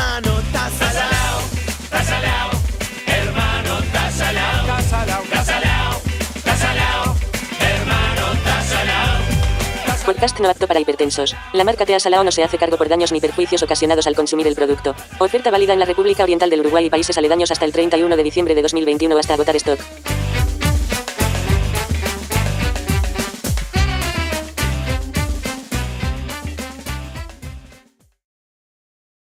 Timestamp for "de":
18.16-18.22, 18.54-18.62